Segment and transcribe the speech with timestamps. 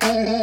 [0.00, 0.36] Hey.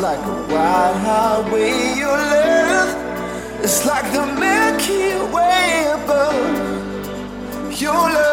[0.00, 2.90] like a wild highway you live.
[3.62, 7.80] It's like the Milky Way above.
[7.80, 8.29] You love.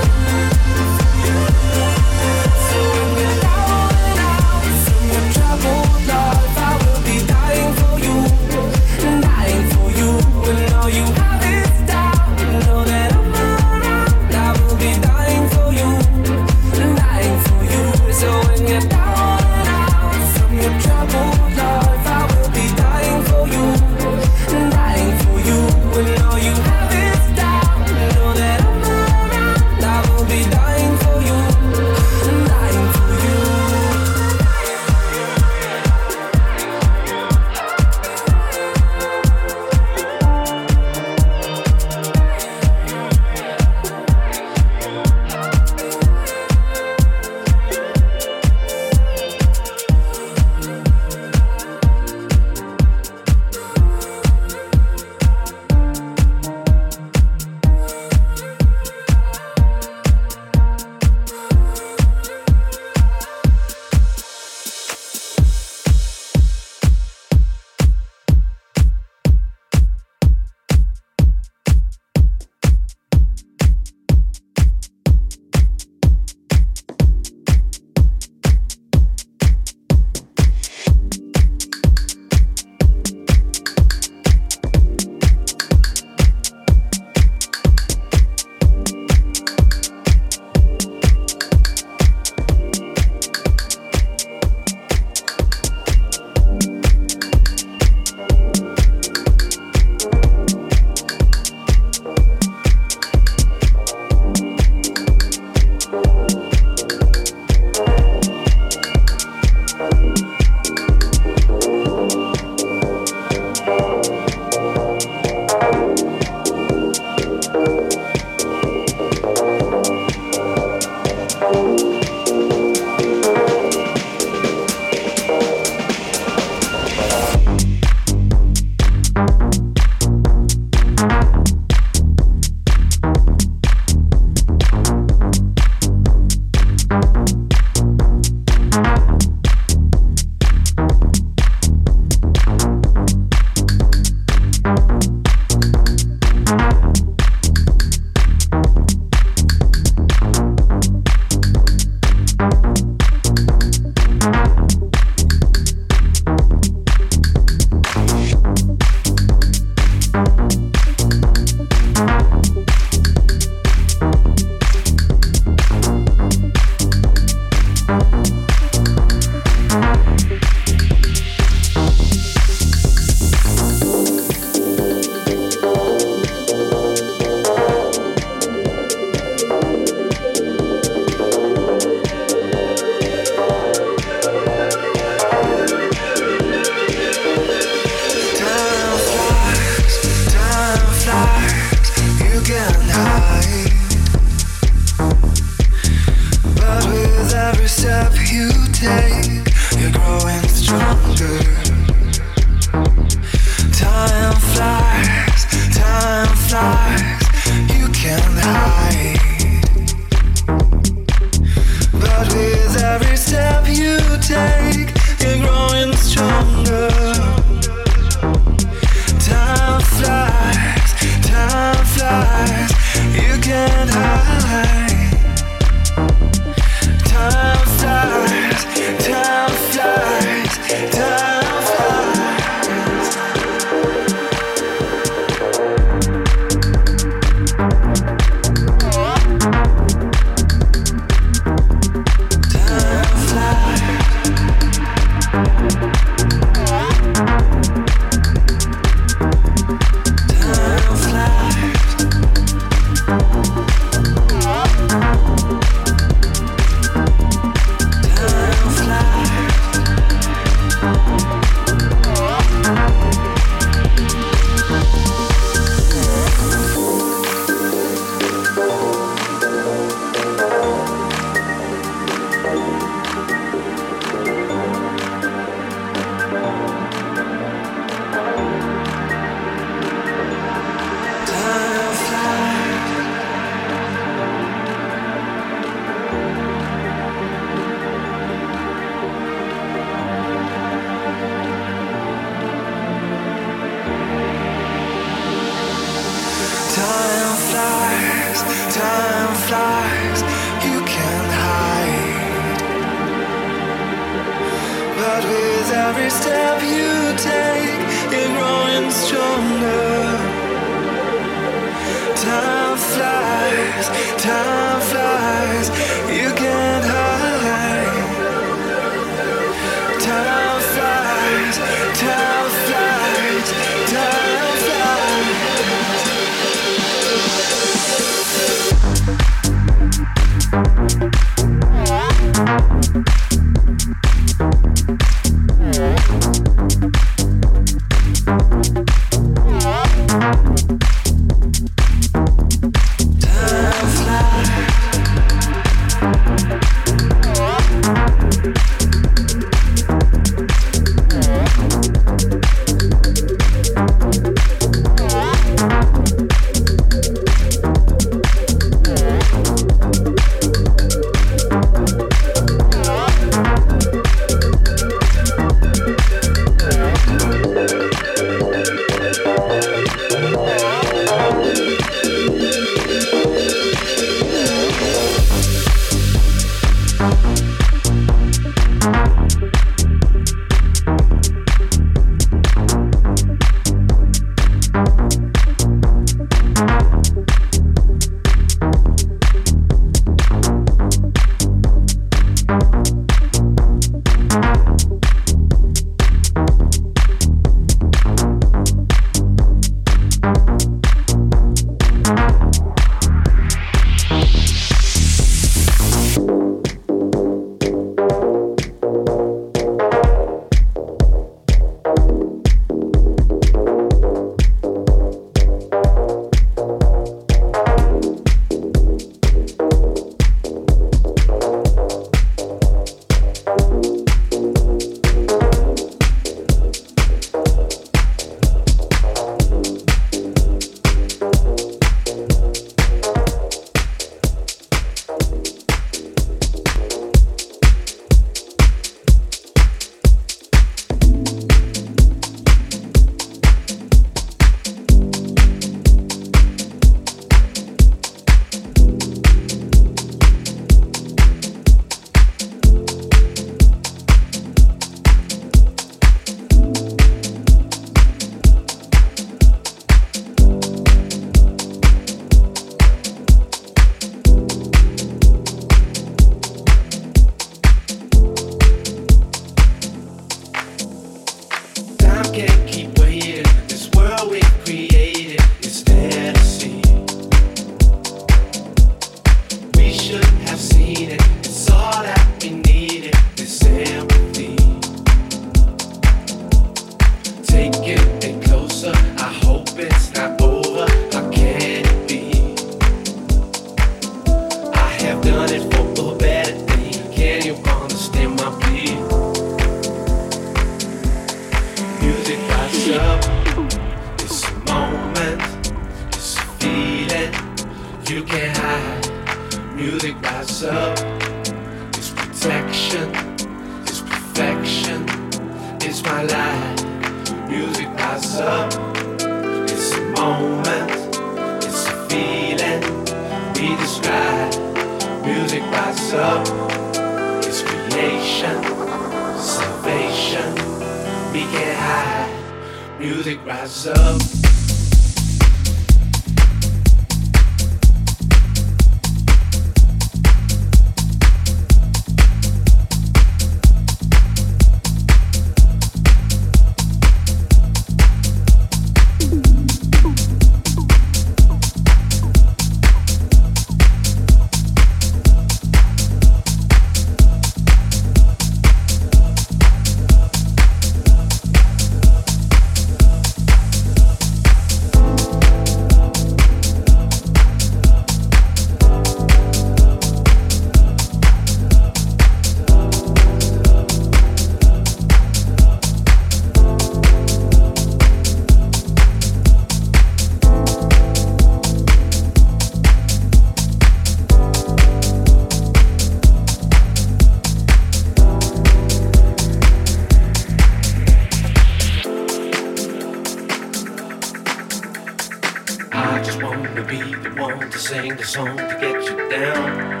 [598.32, 600.00] song to get you down.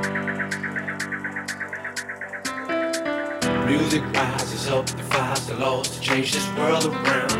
[3.66, 7.32] Music rises up, defies the laws to change this world around.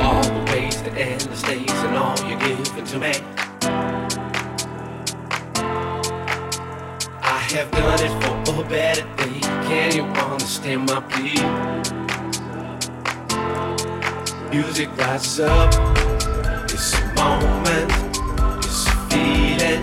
[0.00, 3.12] All the ways, the endless days, and all you're giving to me.
[7.22, 9.40] I have done it for a better day.
[9.68, 11.38] Can you understand my plea?
[14.50, 16.09] Music rises up
[17.20, 17.92] moment.
[18.64, 19.82] It's a feeling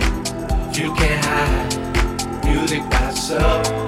[0.74, 2.44] you can't hide.
[2.44, 3.87] Music by itself.